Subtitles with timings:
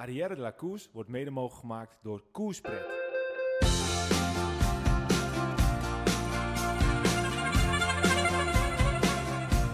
[0.00, 0.54] Arrière de la
[0.92, 2.86] wordt mede mogelijk gemaakt door Koerspret.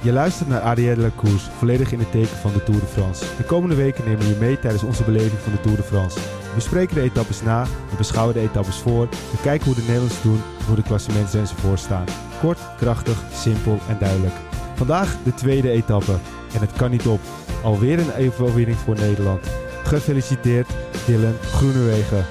[0.02, 2.86] Je luistert naar Arrière de la Koers, volledig in het teken van de Tour de
[2.86, 3.36] France.
[3.36, 6.20] De komende weken nemen we je mee tijdens onze beleving van de Tour de France.
[6.54, 10.22] We spreken de etappes na, we beschouwen de etappes voor, we kijken hoe de Nederlanders
[10.22, 12.06] doen, hoe de klassementen enzovoort staan.
[12.40, 14.34] Kort, krachtig, simpel en duidelijk.
[14.74, 16.16] Vandaag de tweede etappe
[16.54, 17.20] en het kan niet op.
[17.62, 19.65] Alweer een overwinning voor Nederland.
[19.86, 20.68] Gefeliciteerd
[21.06, 22.24] Dylan Groenewegen.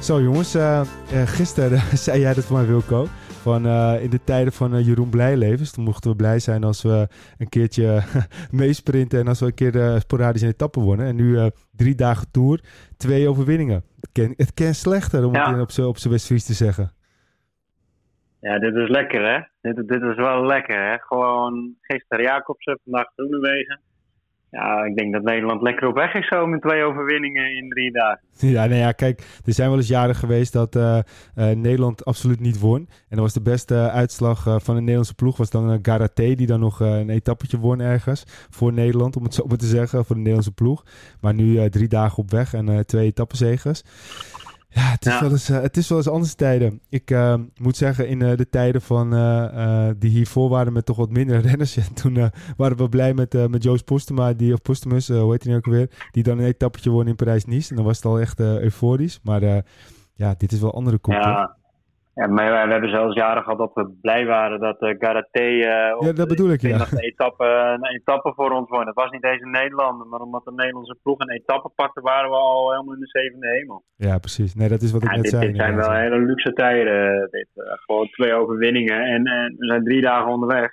[0.00, 0.80] Zo jongens, uh,
[1.12, 3.06] uh, gisteren zei jij dat voor mij Wilco.
[3.42, 5.72] Van uh, in de tijden van Jeroen Blijlevens.
[5.72, 7.08] Toen mochten we blij zijn als we
[7.38, 8.02] een keertje
[8.60, 9.20] meesprinten.
[9.20, 11.06] En als we een keer sporadisch een etappe wonnen.
[11.06, 12.60] En nu drie dagen tour,
[12.96, 13.84] twee overwinningen.
[14.00, 15.52] Het ken, het ken slechter om ja.
[15.52, 16.92] het op zijn op Westfries te zeggen.
[18.40, 19.40] Ja, dit is lekker hè.
[19.60, 20.98] Dit, dit is wel lekker hè.
[20.98, 23.80] Gewoon gisteren Jacobsen, vandaag Groenewegen.
[24.52, 27.92] Ja, ik denk dat Nederland lekker op weg is zo met twee overwinningen in drie
[27.92, 28.20] dagen.
[28.36, 30.98] Ja, nou ja, kijk, er zijn wel eens jaren geweest dat uh,
[31.36, 32.76] uh, Nederland absoluut niet won.
[32.78, 36.46] En dan was de beste uitslag uh, van de Nederlandse ploeg was dan Garate, die
[36.46, 40.14] dan nog een etappetje won ergens voor Nederland, om het zo maar te zeggen, voor
[40.14, 40.84] de Nederlandse ploeg.
[41.20, 43.82] Maar nu drie dagen op weg en twee etappenzegers.
[44.74, 46.80] Ja, het is, Wel eens, uh, het is wel eens andere tijden.
[46.88, 49.10] Ik uh, moet zeggen, in uh, de tijden van,
[49.98, 51.74] die hiervoor waren met toch wat minder renners.
[51.74, 55.52] Ja, toen waren we blij met, met Joost Postema, die, of Postumus, hoe heet hij
[55.52, 57.70] nu ook weer, die dan een etappetje won in Parijs-Nice.
[57.70, 59.20] En dan was het al echt euforisch.
[59.22, 59.64] Maar
[60.14, 61.14] ja, dit is wel andere koek.
[61.14, 61.56] Ja.
[62.14, 66.06] Ja, maar we hebben zelfs jaren gehad dat we blij waren dat uh, Garate uh,
[66.06, 66.86] ja, dat bedoel ik, ja.
[66.90, 68.86] een, etappe, een etappe voor ons won.
[68.86, 72.30] Het was niet eens een Nederlander, maar omdat de Nederlandse ploeg een etappe pakte, waren
[72.30, 73.84] we al helemaal in de zevende hemel.
[73.96, 74.54] Ja, precies.
[74.54, 75.46] Nee, dat is wat ik ja, net dit, zei.
[75.46, 77.28] Dit zijn wel hele luxe tijden.
[77.30, 80.70] Dit, uh, gewoon twee overwinningen en, en we zijn drie dagen onderweg.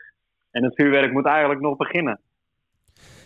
[0.51, 2.19] En het vuurwerk moet eigenlijk nog beginnen.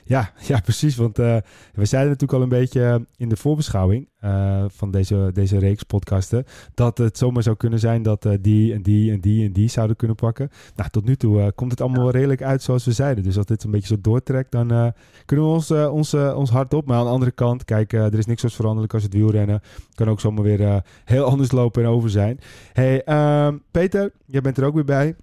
[0.05, 0.95] Ja, ja, precies.
[0.95, 1.37] Want uh,
[1.73, 6.45] we zeiden natuurlijk al een beetje in de voorbeschouwing uh, van deze, deze reeks podcasten.
[6.73, 9.69] dat het zomaar zou kunnen zijn dat uh, die en die en die en die
[9.69, 10.49] zouden kunnen pakken.
[10.75, 12.11] Nou, tot nu toe komt het allemaal ja.
[12.11, 13.23] redelijk uit zoals we zeiden.
[13.23, 14.93] Dus als dit een beetje zo doortrekt, dan
[15.25, 16.85] kunnen we ons, ons, ons hart op.
[16.85, 19.61] Maar aan de andere kant, kijk, er is niks zo veranderlijk als het wielrennen.
[19.95, 22.39] Kan ook zomaar weer heel anders lopen en over zijn.
[22.73, 25.15] Hey, ehm, Peter, jij bent er ook weer bij.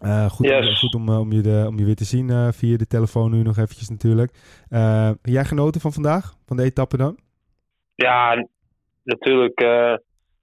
[0.00, 0.68] Uh, goed, yes.
[0.68, 3.30] om, goed om, om, je de, om je weer te zien uh, via de telefoon
[3.30, 4.32] nu nog eventjes natuurlijk.
[4.70, 7.16] Uh, jij genoten van vandaag, van de etappe dan?
[7.94, 8.46] Ja,
[9.04, 9.60] natuurlijk.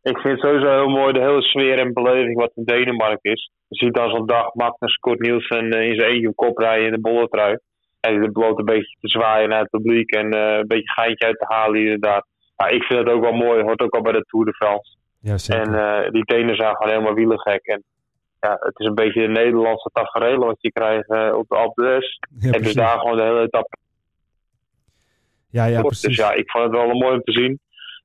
[0.02, 3.52] ik vind het sowieso heel mooi de hele sfeer en beleving wat in Denemarken is.
[3.68, 6.92] Je ziet dan zo'n dag Magnus Kort Nielsen in zijn eentje op kop rijden in
[6.92, 7.58] de bolletrui.
[8.00, 11.38] En die bloot een beetje te zwaaien naar het publiek en een beetje geintje uit
[11.40, 12.26] te halen inderdaad.
[12.58, 14.96] Ja, ik vind het ook wel mooi, hoort ook al bij de Tour de France.
[15.22, 15.76] Ja, zeker.
[15.76, 17.66] En die Denen zijn gewoon helemaal wielengek.
[17.66, 17.84] En
[18.45, 21.81] ja, het is een beetje de Nederlandse tafereel wat je krijgt uh, op de Alpe
[21.81, 22.17] d'Huez.
[22.39, 23.78] Ja, en dus daar gewoon de hele etappe.
[25.50, 27.59] Ja, ja, dus ja, ik vond het wel mooi om te zien.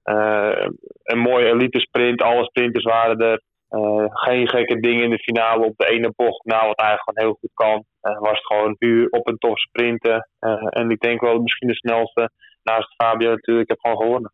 [0.05, 0.67] Uh,
[1.03, 3.43] een mooie elite sprint, alle sprinters waren er.
[3.71, 6.45] Uh, geen gekke dingen in de finale op de ene bocht.
[6.45, 7.85] Nou, wat eigenlijk gewoon heel goed kan.
[8.01, 10.29] was het gewoon puur op een tof sprinten.
[10.71, 12.31] en ik denk wel misschien de snelste.
[12.63, 14.33] Naast Fabio natuurlijk, heb gewoon gewonnen.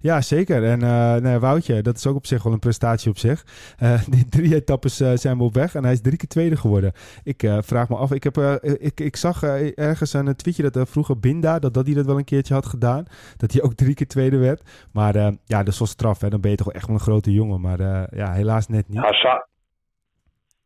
[0.00, 0.64] Ja, zeker.
[0.64, 0.82] En
[1.24, 3.44] uh, Woutje, dat is ook op zich wel een prestatie op zich.
[3.82, 6.56] Uh, die drie etappes uh, zijn we op weg en hij is drie keer tweede
[6.56, 6.92] geworden.
[7.24, 11.58] Ik vraag me af, ik, heb, ik, ik zag ergens een tweetje dat vroeger Binda,
[11.58, 13.04] dat, dat hij dat wel een keertje had gedaan.
[13.36, 14.88] Dat hij ook drie keer tweede werd.
[14.92, 16.20] Maar ja, dat is wel straf.
[16.20, 16.28] Hè.
[16.28, 17.60] Dan ben je toch echt wel een grote jongen.
[17.60, 17.80] Maar
[18.16, 19.02] ja, helaas net niet.
[19.02, 19.46] Ja, Sa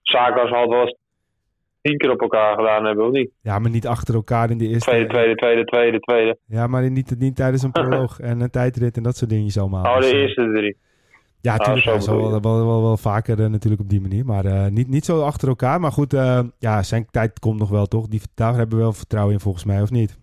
[0.03, 0.51] Sagas
[1.87, 3.31] tien keer op elkaar gedaan hebben, of niet?
[3.43, 4.91] Ja, maar niet achter elkaar in de eerste...
[4.91, 6.39] Tweede, tweede, tweede, tweede, tweede.
[6.47, 9.85] Ja, maar niet, niet tijdens een proloog en een tijdrit en dat soort dingetjes allemaal.
[9.85, 10.77] Oh, de dus, eerste drie.
[11.41, 11.87] Ja, natuurlijk.
[11.87, 14.25] Ah, wel, wel, wel, wel, wel vaker uh, natuurlijk op die manier.
[14.25, 15.81] Maar uh, niet, niet zo achter elkaar.
[15.81, 18.07] Maar goed, uh, ja, zijn tijd komt nog wel, toch?
[18.07, 20.19] Die, daar hebben we wel vertrouwen in, volgens mij, of niet?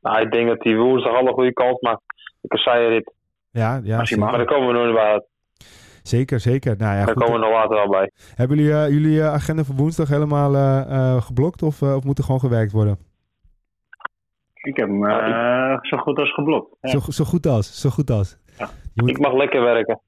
[0.00, 2.02] Nou, ik denk dat hij woensdag al een goede kans maakt.
[2.40, 3.12] De kasseienrit.
[3.50, 4.04] Ja, ja.
[4.16, 5.22] Maar daar komen we nog niet bij
[6.08, 6.76] Zeker, zeker.
[6.76, 7.24] Nou, ja, Daar goed.
[7.24, 8.10] komen we nog later wel bij.
[8.34, 12.24] Hebben jullie uh, jullie uh, agenda voor woensdag helemaal uh, geblokt of, of moet er
[12.24, 12.98] gewoon gewerkt worden?
[14.54, 15.02] Ik heb hem
[15.82, 16.76] zo goed als geblokt.
[16.80, 16.88] Ja.
[16.88, 18.38] Zo, zo, goed als, zo goed als.
[18.58, 18.68] Ja.
[18.94, 19.08] Moet...
[19.08, 20.00] Ik mag lekker werken.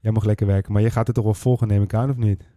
[0.00, 2.16] Jij mag lekker werken, maar je gaat er toch wel volgen, neem ik aan, of
[2.16, 2.48] niet?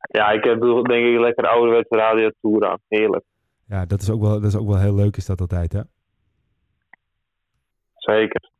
[0.00, 2.78] Ja, ik heb denk ik lekker ouderwetse radio tour aan.
[2.88, 3.24] Heerlijk.
[3.66, 5.80] Ja, dat is, ook wel, dat is ook wel heel leuk, is dat altijd, hè?
[7.94, 8.51] Zeker.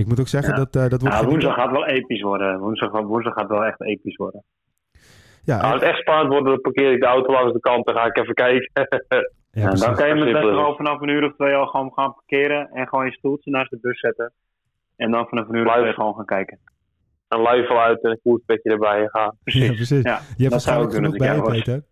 [0.00, 0.58] Ik moet ook zeggen ja.
[0.64, 1.16] dat uh, dat wordt.
[1.16, 2.58] Ja, woensdag gaat wel episch worden.
[2.58, 4.44] Woensdag, woensdag gaat wel echt episch worden.
[5.44, 7.94] Ja, Als het echt spannend wordt, dan parkeer ik de auto langs de kant en
[7.94, 8.70] ga ik even kijken.
[9.50, 11.92] ja, ja, dan kan je met best wel vanaf een uur of twee al gewoon
[11.92, 14.32] gaan parkeren en gewoon je stoeltje naast de bus zetten.
[14.96, 16.58] En dan vanaf een uur of twee gewoon gaan kijken.
[17.28, 19.36] Een luifel uit en een koerspetje erbij gaan.
[19.42, 19.68] Precies.
[19.68, 20.02] Ja, precies.
[20.02, 21.82] Ja, je hebt waarschijnlijk genoeg bij, Peter.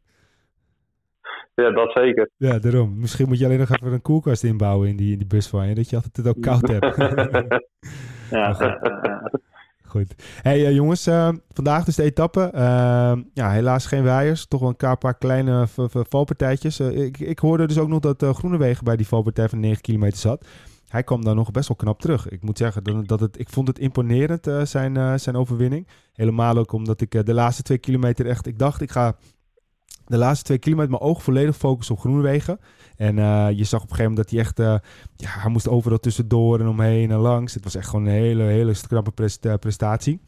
[1.62, 2.30] Ja, dat zeker.
[2.36, 2.98] Ja, daarom.
[2.98, 5.68] Misschien moet je alleen nog even een koelkast inbouwen in die, in die bus van
[5.68, 6.96] je, dat je altijd het ook koud hebt.
[8.30, 8.52] Ja,
[9.88, 10.14] Goed.
[10.42, 12.40] Hey eh, jongens, eh, vandaag dus de etappe.
[12.40, 14.46] Eh, ja, helaas geen waaiers.
[14.46, 16.80] Toch wel een paar, kleine valpartijtjes.
[16.80, 20.46] Ik, ik hoorde dus ook nog dat Groenewegen bij die valpartij van 9 kilometer zat.
[20.88, 22.28] Hij kwam daar nog best wel knap terug.
[22.28, 25.88] Ik moet zeggen, dat, dat het, ik vond het imponerend, zijn, zijn overwinning.
[26.12, 28.46] Helemaal ook omdat ik de laatste twee kilometer echt...
[28.46, 29.16] Ik dacht, ik ga
[30.08, 32.58] de laatste twee kilometer mijn oog volledig focussen op Groenewegen.
[32.96, 34.58] En eh, je zag op een gegeven moment dat hij echt...
[34.58, 37.54] eh, ja, hij moest overal tussendoor en omheen en langs.
[37.54, 40.20] Het was echt gewoon een hele, hele knappe eh, prestatie.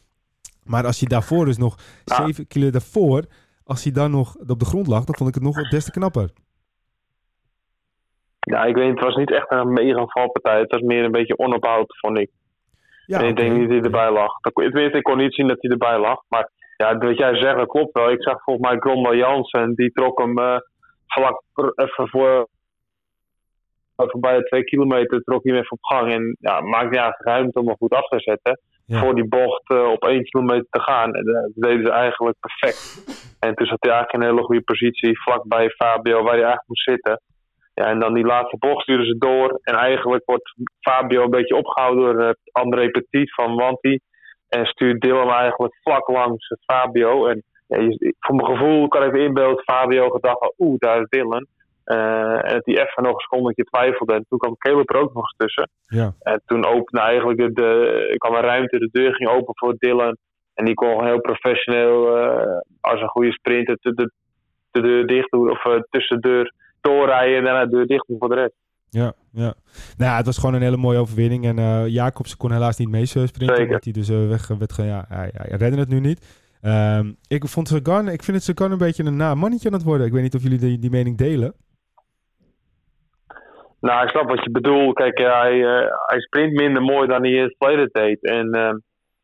[0.65, 3.25] Maar als je daarvoor dus nog zeven kilo daarvoor...
[3.65, 5.91] Als hij dan nog op de grond lag, dan vond ik het nog des te
[5.91, 6.31] knapper.
[8.41, 10.59] Ja, ik weet, het was niet echt een mega valpartij.
[10.61, 12.31] Het was meer een beetje onophoudelijk, vond ik.
[13.07, 14.33] Ja, en ik denk niet dat hij erbij lag.
[14.41, 16.23] Tenminste, ik kon niet zien dat hij erbij lag.
[16.29, 16.51] Maar
[16.81, 18.11] ja, wat jij zegt, dat klopt wel.
[18.11, 20.57] Ik zag volgens mij Gromwell Jansen, die trok hem eh,
[21.07, 21.43] vlak
[21.75, 22.49] even voor...
[23.97, 26.13] Voorbij de twee kilometer trok hij hem even op gang.
[26.13, 28.61] En ja, maakte ja, ruimte om hem goed af te zetten.
[28.87, 28.99] Ja.
[28.99, 31.15] Voor die bocht eh, op één kilometer te gaan.
[31.15, 32.81] En eh, dat deden ze eigenlijk perfect.
[33.41, 35.21] En toen zat hij eigenlijk in een hele goede positie.
[35.21, 37.21] Vlakbij Fabio, waar hij eigenlijk moest zitten.
[37.75, 39.61] Ja, en dan die laatste bocht sturen ze door.
[39.63, 43.99] En eigenlijk wordt Fabio een beetje opgehouden door André Petit van Wanty.
[44.51, 47.27] En stuurt Dylan eigenlijk vlak langs Fabio.
[47.27, 51.01] En ja, je- voor mijn gevoel kan ik me inbeelden, Fabio gedacht van oeh, daar
[51.01, 51.47] is Dylan.
[51.85, 54.15] Eh, en dat hij even nog een secondetje twijfelde.
[54.15, 55.71] En toen kwam Caleb er ook nog eens tussen.
[55.87, 56.15] Ja.
[56.21, 60.17] En toen opende eigenlijk de, de, kwam een ruimte, de deur ging open voor Dylan.
[60.55, 64.11] En die kon heel professioneel, eh, als een goede sprinter, de, de,
[64.71, 65.51] de deur dicht doen.
[65.51, 68.55] Of eh, tussen de deur doorrijden en daarna de deur dicht doen voor de rest.
[68.91, 69.55] Ja, ja.
[69.97, 71.45] Nou ja, het was gewoon een hele mooie overwinning.
[71.45, 73.47] En eh Jacobsen kon helaas niet mee sprinten.
[73.47, 73.65] Zeker.
[73.65, 76.49] Omdat hij dus eh, weg werd Ja, hij, hij redde het nu niet.
[76.61, 79.83] Ehm, ik vond Sagan, ik vind het Sagan een beetje een na mannetje aan het
[79.83, 80.07] worden.
[80.07, 81.55] Ik weet niet of jullie die, die mening delen.
[83.81, 84.95] Nou, ik snap wat je bedoelt.
[84.95, 88.25] Kijk, hij, eh, hij sprint minder mooi dan hij in het verleden deed.
[88.25, 88.75] En eh,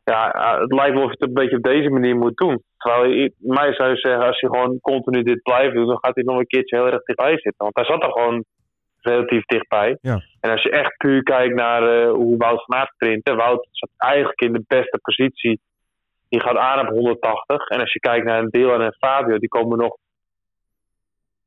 [0.03, 2.61] ja, eh, het lijkt wel of je het een beetje op deze manier moet doen.
[2.77, 6.23] Terwijl mij zou je zeggen, als je gewoon continu dit blijft doen, dan gaat hij
[6.23, 7.63] nog een keertje heel erg dichtbij zitten.
[7.65, 8.43] Want hij zat er gewoon
[9.07, 9.97] relatief dichtbij.
[10.01, 10.21] Ja.
[10.41, 13.67] En als je echt puur kijkt naar eh, hoe Wout van Aert sprint, hè, Wout
[13.71, 15.59] zat eigenlijk in de beste positie.
[16.29, 17.67] Die gaat aan op 180.
[17.67, 19.97] En als je kijkt naar een Dylan en Fabio, die komen nog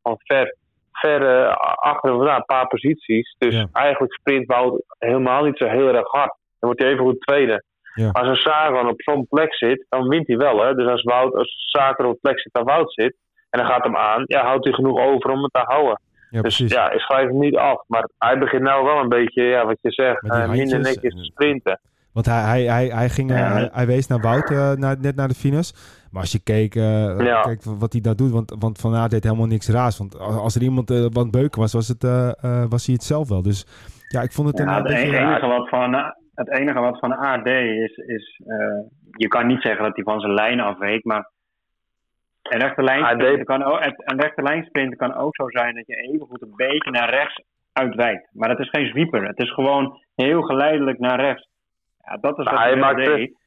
[0.02, 0.56] van ver,
[0.92, 3.34] ver eh, achter vandaan, een paar posities.
[3.38, 3.66] Dus Ja.
[3.72, 6.32] eigenlijk sprint Wout helemaal niet zo heel erg hard.
[6.58, 7.64] Dan wordt hij even goed tweede.
[7.94, 8.10] Ja.
[8.10, 10.62] Als een Sagan op zo'n plek zit, dan wint hij wel.
[10.62, 10.74] Hè?
[10.74, 13.16] Dus als, Wout, als Sagan op een plek zit waar Wout zit,
[13.50, 16.00] en dan gaat hem aan, ja, houdt hij genoeg over om het te houden.
[16.30, 16.72] Ja, dus precies.
[16.76, 17.82] ja, ik schrijf hem niet af.
[17.86, 21.24] Maar hij begint nou wel een beetje, ja, wat je zegt, eh, minder netjes te
[21.24, 21.80] sprinten.
[22.12, 23.52] Want hij, hij, hij, hij, ging, eh, Ja.
[23.52, 25.70] hij, hij wees naar Wout eh, naar, net naar de finish.
[26.10, 27.40] Maar als je keek, eh, Ja.
[27.40, 29.98] kijk wat hij daar doet, want, want Van Aert deed helemaal niks raars.
[29.98, 33.04] Want als er iemand eh wat beuken was, was, het, eh, eh, was hij het
[33.04, 33.42] zelf wel.
[33.42, 33.66] Dus
[34.08, 35.18] ja, ik vond het een Ja, eh, het, beetje...
[35.18, 35.94] enige wat van,
[36.34, 38.56] het enige wat Van Aert deed is, is eh,
[39.10, 41.30] je kan niet zeggen dat hij van zijn lijn afweek, maar
[42.42, 43.80] een rechte lijn Hij kan ook,
[44.96, 47.42] kan ook zo zijn dat je even goed een beetje naar rechts
[47.72, 48.28] uitwijkt.
[48.32, 51.48] Maar het is geen sweeper, het is gewoon heel geleidelijk naar rechts.
[52.04, 53.38] Ja, dat is wat Hij hij, maakte- deed.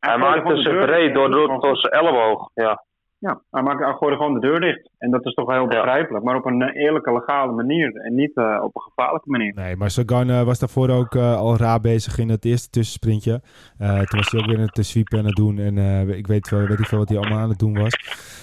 [0.00, 1.14] Hij maakte ze deur breed dicht.
[1.14, 1.30] door,
[1.60, 2.50] door zijn elleboog.
[2.54, 2.82] Ja.
[3.26, 4.90] Ja, hij, maakte, hij gooide gewoon de deur dicht.
[4.98, 5.66] En dat is toch heel Ja.
[5.66, 9.54] begrijpelijk, maar op een eh, eerlijke, legale manier en niet eh, op een gevaarlijke manier.
[9.54, 13.42] Nee, maar Sagan eh, was daarvoor ook al raar bezig in het eerste tussensprintje.
[13.78, 15.58] Eh, toen was hij ook weer aan het sweepen en het doen.
[15.58, 17.92] En eh, ik weet, wel, weet ik veel wat hij allemaal aan het doen was.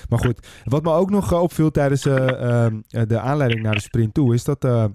[0.10, 3.82] Maar goed, wat me ook nog opviel tijdens eh, ehm, eh, de aanleiding naar de
[3.82, 4.34] sprint toe...
[4.34, 4.86] is dat eh,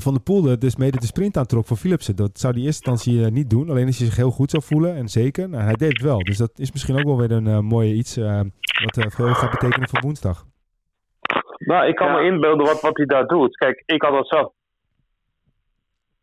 [0.00, 2.16] Van der Poel er dus mede de sprint aantrok voor Philipsen.
[2.16, 3.70] Dat zou hij in eerste instantie eh, niet doen.
[3.70, 5.48] Alleen als hij zich heel goed zou voelen, en zeker.
[5.48, 6.18] Nou, hij deed het wel.
[6.18, 8.16] Dus dat is misschien ook wel weer een eh, mooie iets...
[8.16, 8.40] eh,
[8.84, 10.44] wat eh, veel gaat betekenen voor woensdag.
[11.58, 12.12] Nou, ik kan Ja.
[12.18, 13.56] me inbeelden wat, wat hij daar doet.
[13.56, 14.52] Kijk, ik had dat zelf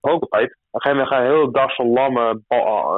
[0.02, 0.58] ook altijd.
[0.72, 2.42] Op een gegeven moment ga je heel de dag zo'n lamme,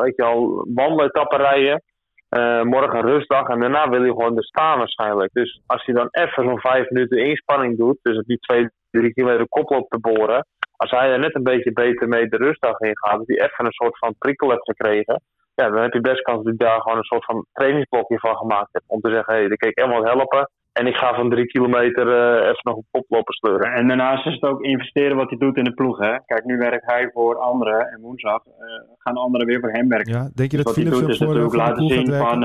[0.01, 1.83] weet je al, wandeletappen rijden.
[2.29, 5.33] Eh, morgen een rustdag en daarna wil je gewoon er staan waarschijnlijk.
[5.33, 9.13] Dus als je dan even zo'n vijf minuten inspanning doet, dus op die twee, drie
[9.13, 10.45] kilometer koppel te boren.
[10.77, 13.65] Als hij er net een beetje beter mee de rustdag in gaat, dat hij even
[13.65, 15.21] een soort van prikkel heeft gekregen.
[15.55, 18.35] Ja, dan heb je best kans dat hij daar gewoon een soort van trainingsblokje van
[18.35, 18.85] gemaakt hebt.
[18.87, 20.49] Om te zeggen, hé, hey, dan kan ik helemaal helpen.
[20.73, 23.73] En ik ga van drie kilometer eh, even nog een kop lopen sleuren.
[23.73, 25.97] En daarnaast is het ook investeren wat hij doet in de ploeg.
[25.97, 26.19] Hè?
[26.25, 28.53] Kijk, nu werkt hij voor anderen en woensdag eh,
[28.97, 30.13] gaan anderen weer voor hem werken.
[30.13, 32.43] Ja, denk je Dus dat hij Philips doet is voor, de laten zien van...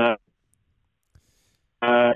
[1.79, 2.11] eh,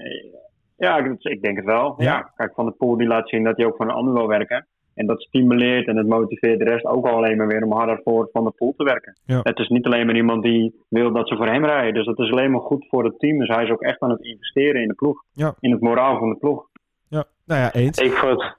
[0.77, 1.93] ja, ik, ik denk het wel.
[1.97, 2.03] Ja.
[2.05, 2.31] Ja.
[2.35, 4.67] Kijk, Van de Poel die laat zien dat hij ook voor een ander wil werken.
[4.95, 7.99] En dat stimuleert en het motiveert de rest ook al alleen maar weer om harder
[8.03, 9.17] voor Van de Poel te werken.
[9.25, 9.39] Ja.
[9.43, 11.93] Het is niet alleen maar iemand die wil dat ze voor hem rijden.
[11.93, 13.39] Dus dat is alleen maar goed voor het team.
[13.39, 15.23] Dus hij is ook echt aan het investeren in de ploeg.
[15.33, 15.55] Ja.
[15.59, 16.67] In het moraal van de ploeg.
[17.07, 17.97] Ja, nou ja, eens.
[17.97, 18.57] Ik vond het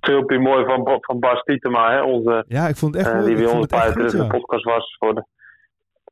[0.00, 3.26] filmpje mooi van, van Bas Tietema, hè, onze, Ja, ik vond het echt mooi.
[3.26, 4.26] die bij ons bij de ja.
[4.26, 4.96] podcast was.
[4.98, 5.24] Voor de,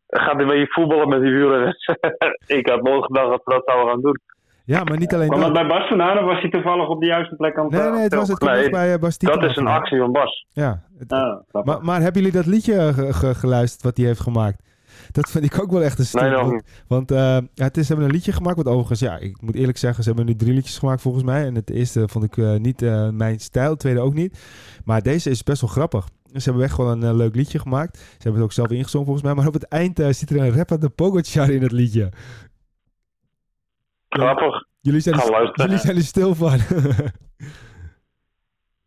[0.07, 1.89] gaat hij met je voetballen met die wielrenners?
[2.47, 4.21] ik had nooit gedacht dat we dat zouden gaan doen.
[4.67, 5.53] Ja, maar niet alleen dat dat.
[5.53, 8.01] bij Bas vandaan of was hij toevallig op de juiste plek aan het Nee, nee,
[8.03, 10.47] het was het Nee, bij eh, Bas Dat is een actie van Bas.
[10.53, 10.83] Ja.
[10.99, 14.63] Het- Ah, maar, maar hebben jullie dat liedje ge- ge- geluisterd wat hij heeft gemaakt?
[15.13, 16.21] Dat vind ik ook wel echt een stuk.
[16.21, 17.19] Nee, want eh,
[17.55, 18.57] ja, het is, ze hebben een liedje gemaakt.
[18.57, 21.45] Wat overigens, ja, ik moet eerlijk zeggen, ze hebben nu drie liedjes gemaakt volgens mij.
[21.47, 24.39] En het eerste vond ik eh, niet eh, mijn stijl, het tweede ook niet.
[24.85, 26.09] Maar deze is best wel grappig.
[26.33, 27.97] Ze hebben echt wel een eh, leuk liedje gemaakt.
[27.99, 29.35] Ze hebben het ook zelf ingezongen volgens mij.
[29.35, 32.09] Maar op het eind eh, zit er een rapper de Pogacar in het liedje.
[34.21, 34.65] Grappig.
[34.81, 35.65] Jullie zijn, er, luisteren.
[35.67, 36.59] jullie zijn er stil van.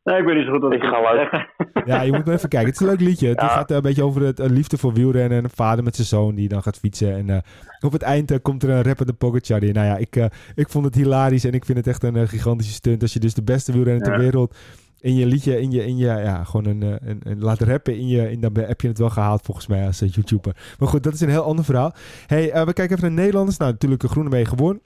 [0.03, 1.47] Nee, ik weet niet zo goed wat Ik ga luisteren.
[1.85, 2.69] ja, je moet maar even kijken.
[2.69, 3.27] Het is een leuk liedje.
[3.27, 3.47] Het Ja.
[3.47, 5.37] gaat eh, een beetje over het eh, liefde voor wielrennen.
[5.37, 7.15] En een vader met zijn zoon die dan gaat fietsen.
[7.15, 7.37] En eh,
[7.79, 9.73] op het eind komt er een rapper de Pogacar in.
[9.73, 11.43] Nou ja, ik, eh, ik vond het hilarisch.
[11.45, 13.01] En ik vind het echt een gigantische stunt.
[13.01, 14.55] Als je dus de beste wielrenner ter wereld
[14.99, 18.07] in je liedje, in je, in je ja, gewoon een, een, een laat rappen in
[18.07, 20.55] je, in, dan heb je het wel gehaald volgens mij als YouTuber.
[20.79, 21.93] Maar goed, dat is een heel ander verhaal.
[22.27, 23.57] Hey, we kijken even naar de Nederlanders.
[23.57, 24.81] Nou, natuurlijk een Groene mee gewonnen.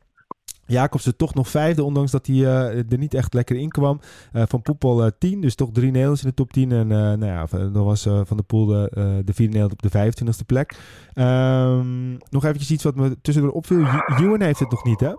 [0.74, 4.00] Jacobsen toch nog vijfde, ondanks dat hij eh, er niet echt lekker in kwam.
[4.34, 6.72] Eh, van Poepel eh 10, dus toch drie Nederlanders in de top 10.
[6.72, 9.72] En eh, nou ja, dan was eh, Van der Poel de, eh, de vierde Nederlander
[9.72, 10.76] op de 25e plek.
[11.14, 13.80] Ehm, nog eventjes iets wat me tussendoor opviel.
[13.80, 15.14] Ju- Ewan heeft het nog niet, hè?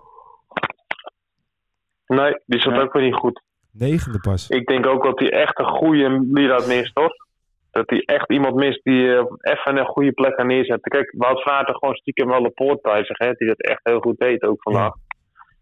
[2.07, 2.81] Nee, die zat Ja.
[2.81, 3.41] ook weer niet goed.
[3.71, 4.49] Negende pas.
[4.49, 7.23] Ik denk ook dat hij echt een goede Lirat mist, hoor.
[7.71, 10.91] Dat hij echt iemand mist die eh, even een goede plek kan neerzetten.
[10.91, 13.99] Kijk, Wout had gewoon stiekem wel de poort bij zich, hè, die dat echt heel
[13.99, 14.93] goed deed ook vandaag.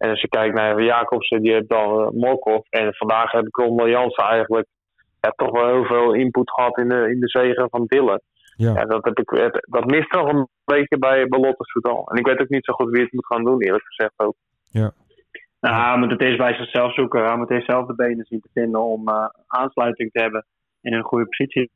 [0.03, 2.65] En als je kijkt naar Jacobsen, die heeft dan uh, Morkov.
[2.69, 4.67] En vandaag heb Cromwell Jansen eigenlijk
[5.21, 8.21] ja, toch wel heel veel input gehad in de, in de zegen van Dillen.
[8.55, 8.73] Ja.
[8.73, 12.07] Ja, dat, heb ik, dat mist nog een beetje bij, bij Lotte Soudal.
[12.11, 14.35] En ik weet ook niet zo goed wie het moet gaan doen, eerlijk gezegd ook.
[15.59, 17.25] Nou, hij moet het eerst bij zichzelf zoeken.
[17.25, 20.45] Hij moet eerst zelf de benen zien te vinden om eh, aansluiting te hebben
[20.81, 21.71] in een goede positie.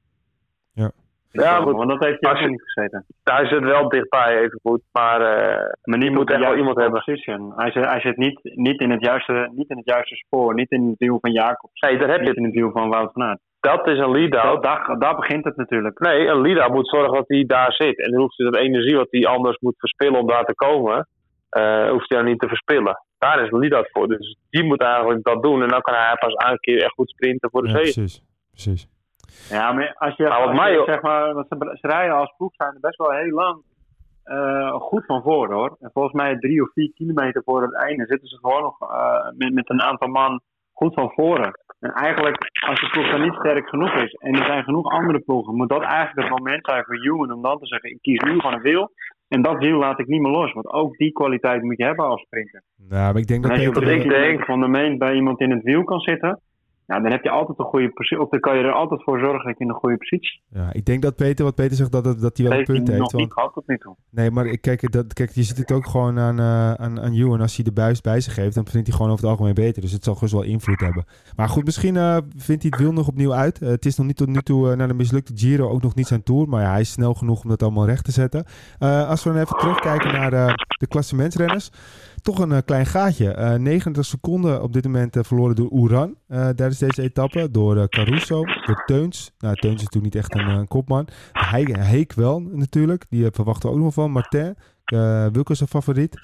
[0.74, 0.92] Ja.
[1.32, 1.76] Ja, goed.
[1.76, 3.06] Want dat heeft ook je- niet gezeten.
[3.24, 4.82] Hij zit wel dichtbij, even goed.
[4.92, 7.04] Maar eh, Maar niet moet echt wel iemand hebben.
[7.04, 7.54] position.
[7.56, 10.54] Hij zit, hij zit niet, niet, in het juiste, niet in het juiste spoor.
[10.54, 11.80] Niet in het wiel van Jacobs.
[11.82, 12.38] nee, daar heb je het.
[12.38, 13.40] in het wiel van Wout van Aert.
[13.60, 14.64] Dat is een lead-out.
[14.64, 16.00] Daar, daar begint het natuurlijk.
[16.00, 17.98] Nee, een leader moet zorgen dat hij daar zit.
[18.00, 21.08] En dan hoeft hij dat energie wat hij anders moet verspillen om daar te komen,
[21.50, 23.04] eh, hoeft hij dan niet te verspillen.
[23.18, 24.08] Daar is een leader voor.
[24.08, 25.62] Dus die moet eigenlijk dat doen.
[25.62, 27.82] En dan kan hij pas een keer echt goed sprinten voor de Ja, zee.
[27.84, 28.22] precies.
[28.52, 28.88] precies.
[29.50, 32.80] Ja, maar als je, als zeg maar, want ze, ze rijden als ploeg zijn er
[32.80, 33.62] best wel heel lang
[34.24, 35.78] eh, goed van voor hoor.
[35.80, 39.30] En volgens mij drie of vier kilometer voor het einde zitten ze gewoon nog eh,
[39.38, 40.42] met, met een aantal man
[40.74, 41.52] goed van voren.
[41.80, 45.20] En eigenlijk, als de ploeg dan niet sterk genoeg is en er zijn genoeg andere
[45.20, 48.22] ploegen, moet dat eigenlijk het moment zijn voor Human om dan te zeggen: ik kies
[48.22, 48.92] nu gewoon een wiel.
[49.28, 50.54] En dat wiel laat ik niet meer los.
[50.54, 52.64] Want ook die kwaliteit moet je hebben als sprinter.
[52.76, 55.40] Nou, maar ik denk En dat als je op denk- van de main bij iemand
[55.40, 56.42] in het wiel kan zitten,
[56.88, 58.22] ja, dan heb je altijd een goede positie.
[58.22, 60.74] Of dan kan je er altijd voor zorgen dat je in een goede positie Ja,
[60.74, 63.00] ik denk dat Peter, wat Peter zegt, dat, dat, dat hij wel een punt heeft.
[63.00, 63.96] nog Want niet gehad tot nu toe.
[64.10, 67.14] Nee, maar ik, kijk, dat, kijk, je ziet het ook gewoon aan, eh aan, aan
[67.14, 67.42] Ewan.
[67.42, 69.82] Als hij de buis bij zich heeft, dan vindt hij gewoon over het algemeen beter.
[69.82, 71.06] Dus het zal gerust wel invloed hebben.
[71.36, 73.62] Maar goed, misschien eh, vindt hij het wiel nog opnieuw uit.
[73.62, 75.96] Eh, het is nog niet tot nu toe, eh, na de mislukte Giro, ook nog
[75.96, 76.50] niet zijn Tour.
[76.50, 78.46] Maar ja, hij is snel genoeg om dat allemaal recht te zetten.
[78.80, 80.32] Als we dan even terugkijken naar
[80.68, 81.72] de klassementsrenners.
[82.28, 83.32] Toch een eh, klein gaatje.
[83.32, 87.52] Eh 39 seconden op dit moment eh, verloren door Oeran eh, tijdens deze etappe.
[87.52, 89.32] Door eh, Caruso, door Teuns.
[89.40, 91.08] Nou, Teuns is natuurlijk niet echt een, eh, kopman.
[91.32, 93.06] Hij, Heek wel natuurlijk.
[93.10, 94.12] Die eh, verwachten we ook nog van.
[94.12, 94.56] Martin.
[95.44, 96.20] Is een favoriet.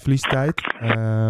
[0.00, 0.62] Verliest tijd.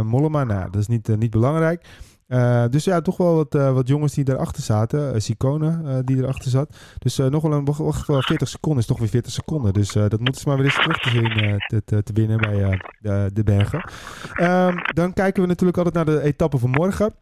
[0.04, 1.86] Mollema, nou, dat is niet, niet belangrijk.
[2.30, 5.14] Uh, dus ja, toch wel wat, uh, wat jongens die daarachter zaten.
[5.14, 6.76] Uh, Sicone die erachter zat.
[6.98, 9.72] Dus nog wel een wacht, wel 40 seconden is toch weer 40 seconden.
[9.72, 12.80] Dus dat moeten ze maar weer eens terug te zien te, te, te, winnen bij
[13.00, 13.90] de, de, bergen.
[14.32, 17.14] Ehm, dan kijken we natuurlijk altijd naar de etappe van morgen.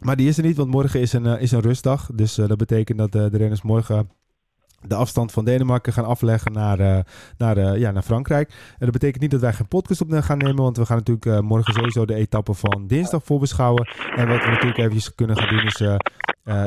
[0.00, 2.10] Maar die is er niet, want morgen is een, is een rustdag.
[2.14, 4.10] Dus dat betekent dat de renners morgen
[4.88, 6.98] de afstand van Denemarken gaan afleggen naar, uh,
[7.38, 8.48] naar, uh, ja, naar Frankrijk.
[8.48, 11.26] En dat betekent niet dat wij geen podcast op gaan nemen, want we gaan natuurlijk
[11.26, 13.88] uh, morgen sowieso de etappe van dinsdag voorbeschouwen.
[14.16, 15.82] En wat we natuurlijk eventjes kunnen gaan doen is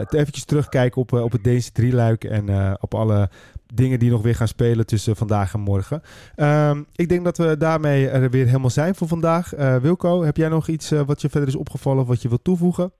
[0.09, 3.29] eventjes terugkijken op, op het Deense drieluik en op alle
[3.73, 6.01] dingen die nog weer gaan spelen tussen vandaag en morgen.
[6.35, 9.49] Um, ik denk dat we daarmee er weer helemaal zijn voor vandaag.
[9.81, 12.91] Wilco, heb jij nog iets wat je verder is opgevallen of wat je wilt toevoegen?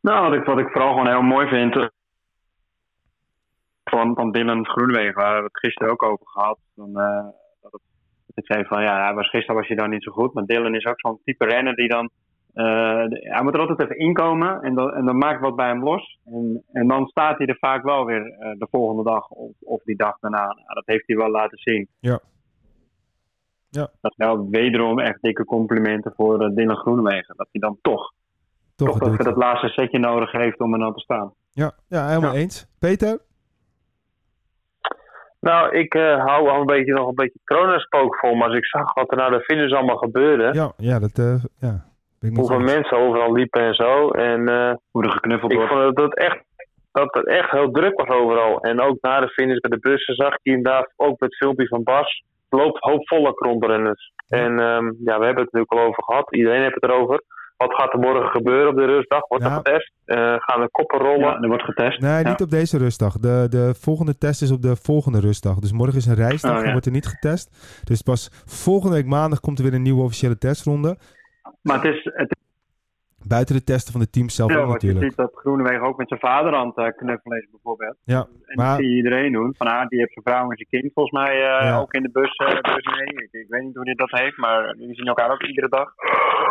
[0.00, 1.90] Nou, wat ik, wat ik vooral gewoon heel mooi vind,
[3.90, 6.58] van, van Dylan Groenwegen, waar we het gisteren ook over gehad.
[6.74, 7.24] Dan, uh,
[7.62, 7.80] dat, het,
[8.26, 10.32] dat ik zei van ja, hij was, gisteren was hij dan niet zo goed.
[10.34, 12.10] Maar Dylan is ook zo'n type renner die dan.
[12.54, 15.84] Uh, hij moet er altijd even inkomen en dan, en dan maakt wat bij hem
[15.84, 16.18] los.
[16.24, 19.82] En, en dan staat hij er vaak wel weer uh, de volgende dag of, of
[19.82, 20.44] die dag daarna.
[20.44, 21.88] Nou, dat heeft hij wel laten zien.
[21.98, 22.20] Ja.
[23.68, 23.88] Ja.
[24.00, 27.34] Dat is wel wederom echt dikke complimenten voor uh, Dylan Groenewegen.
[27.36, 28.12] Dat hij dan toch,
[28.76, 31.34] Toch, dat, laatste setje nodig heeft om er dan te staan.
[31.52, 32.38] Ja, ja helemaal Ja.
[32.38, 32.66] eens.
[32.78, 33.18] Peter?
[35.40, 38.44] Nou, ik eh, hou al een beetje, nog een beetje coronaspook voor me.
[38.44, 40.50] Als ik zag wat er na de finish allemaal gebeurde.
[40.52, 41.88] Ja, ja dat eh, ja.
[42.20, 44.10] Ik hoeveel mensen overal liepen en zo.
[44.10, 45.72] En eh, Hoe er geknuffeld ik wordt.
[45.72, 46.38] vond dat het, echt,
[46.92, 48.60] dat het echt heel druk was overal.
[48.60, 51.82] En ook na de finish bij de bussen zag je inderdaad ook het filmpje van
[51.82, 52.24] Bas.
[52.48, 54.12] Loopt hoopvolle rondrenners.
[54.28, 56.34] En ehm, ja, we hebben het natuurlijk al over gehad.
[56.34, 57.22] Iedereen heeft het erover.
[57.60, 59.26] Wat gaat er morgen gebeuren op de rustdag?
[59.28, 59.92] Wordt er getest?
[60.04, 61.18] Eh, gaan de koppen rollen?
[61.20, 62.00] Ja, er wordt getest.
[62.00, 62.28] Nee, Ja.
[62.28, 63.18] niet op deze rustdag.
[63.18, 65.58] De, de volgende test is op de volgende rustdag.
[65.58, 67.80] Dus morgen is een reisdag Oh, en wordt er niet getest.
[67.84, 70.96] Dus pas volgende week maandag komt er weer een nieuwe officiële testronde.
[71.62, 72.36] Maar het is, het
[73.26, 75.12] Buiten de testen van de teams zelf is ook want je natuurlijk.
[75.16, 77.96] ziet dat Groenewegen ook met zijn vader aan het eh, knuffelen is bijvoorbeeld.
[78.04, 79.54] Ja, En maar- dat zie je iedereen doen.
[79.58, 81.78] Van ah, die heeft zijn vrouw en zijn kind volgens mij eh, Ja.
[81.78, 83.24] ook in de bus, eh, bus mee.
[83.24, 85.88] Ik, ik weet niet hoe hij dat heeft, maar die zien elkaar ook iedere dag.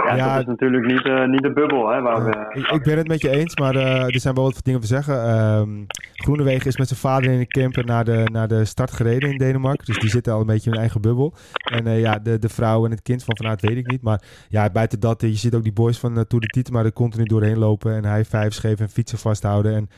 [0.07, 0.31] Ja, Ja.
[0.31, 2.59] dat is natuurlijk niet, eh, niet de bubbel hè, waar we...
[2.59, 5.23] ik, ik ben het met je eens, maar er zijn wel wat dingen te zeggen.
[5.23, 5.69] Ehm
[6.13, 9.38] Groenewegen is met zijn vader in een camper naar de, naar de start gereden in
[9.38, 9.85] Denemarken.
[9.85, 11.33] Dus die zitten al een beetje in hun eigen bubbel.
[11.71, 14.01] En ja, de, de vrouw en het kind van vanuit weet ik niet.
[14.01, 16.94] Maar ja, buiten dat, je ziet ook die boys van uh, Tour de Tietema er
[16.94, 17.96] continu doorheen lopen.
[17.96, 19.75] En hij vijf geven en fietsen vasthouden.
[19.75, 19.89] En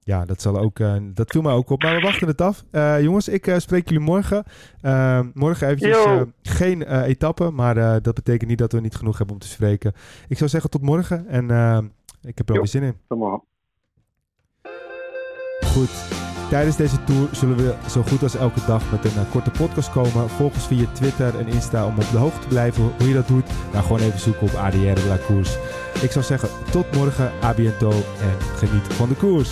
[0.00, 1.82] ja, dat, zal ook, eh, dat viel mij ook op.
[1.82, 2.64] Maar we wachten het af.
[2.70, 4.44] Eh, jongens, ik eh, spreek jullie morgen.
[5.34, 6.30] Morgen eventjes Yo.
[6.42, 7.50] geen etappe.
[7.50, 9.92] Maar dat betekent niet dat we niet genoeg hebben om te spreken.
[10.28, 11.28] Ik zou zeggen tot morgen.
[11.28, 11.44] En
[12.22, 12.60] ik heb er Jo.
[12.60, 12.96] weer zin in.
[15.66, 16.27] Goed.
[16.48, 19.90] Tijdens deze tour zullen we zo goed als elke dag met een eh, korte podcast
[19.90, 20.28] komen.
[20.28, 23.28] Volg ons via Twitter en Insta om op de hoogte te blijven hoe je dat
[23.28, 23.46] doet.
[23.72, 25.56] Nou, gewoon even zoeken op ADR la Koers.
[26.02, 27.90] Ik zou zeggen tot morgen, a biento
[28.20, 29.50] en geniet van de koers.